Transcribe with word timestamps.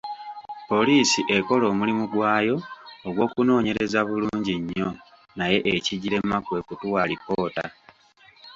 Poliisi 0.69 1.21
ekola 1.37 1.63
omulimu 1.71 2.03
gwayo 2.13 2.55
ogw'okunoonyereza 3.07 3.99
bulungi 4.07 4.53
nnyo, 4.59 4.89
naye 5.37 5.57
ekigirema 5.75 6.37
kwe 6.45 6.59
kutuwa 6.67 6.97
alipoota. 7.03 7.65